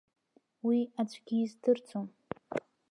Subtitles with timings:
[0.67, 2.07] Уи аӡәгьы издырӡом.